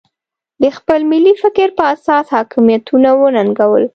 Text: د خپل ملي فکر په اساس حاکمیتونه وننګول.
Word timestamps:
د 0.61 0.63
خپل 0.77 0.99
ملي 1.11 1.33
فکر 1.43 1.67
په 1.77 1.83
اساس 1.93 2.25
حاکمیتونه 2.35 3.09
وننګول. 3.21 3.83